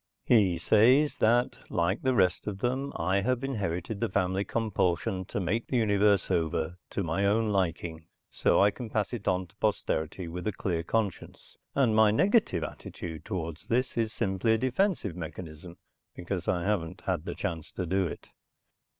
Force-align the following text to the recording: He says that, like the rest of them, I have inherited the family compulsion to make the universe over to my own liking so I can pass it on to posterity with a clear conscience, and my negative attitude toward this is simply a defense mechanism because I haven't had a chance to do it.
He 0.25 0.57
says 0.57 1.17
that, 1.19 1.59
like 1.69 2.01
the 2.01 2.15
rest 2.15 2.47
of 2.47 2.57
them, 2.57 2.91
I 2.95 3.21
have 3.21 3.43
inherited 3.43 3.99
the 3.99 4.09
family 4.09 4.43
compulsion 4.43 5.25
to 5.25 5.39
make 5.39 5.67
the 5.67 5.77
universe 5.77 6.31
over 6.31 6.79
to 6.89 7.03
my 7.03 7.23
own 7.23 7.49
liking 7.49 8.07
so 8.31 8.59
I 8.63 8.71
can 8.71 8.89
pass 8.89 9.13
it 9.13 9.27
on 9.27 9.45
to 9.45 9.55
posterity 9.57 10.27
with 10.27 10.47
a 10.47 10.53
clear 10.53 10.81
conscience, 10.81 11.55
and 11.75 11.95
my 11.95 12.09
negative 12.09 12.63
attitude 12.63 13.25
toward 13.25 13.59
this 13.69 13.95
is 13.95 14.11
simply 14.11 14.53
a 14.53 14.57
defense 14.57 15.05
mechanism 15.05 15.77
because 16.15 16.47
I 16.47 16.63
haven't 16.63 17.01
had 17.01 17.27
a 17.27 17.35
chance 17.35 17.71
to 17.73 17.85
do 17.85 18.07
it. 18.07 18.29